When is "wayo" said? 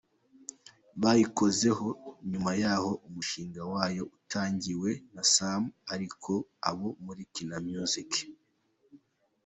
3.73-4.03